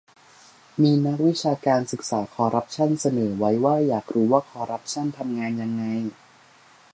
[0.81, 5.83] มีนักวิชาการศึกษาคอร์รัปชั่นเสนอไว้ว่าอยากรู้ว่าคอร์รัปชั่นทำงานยังไง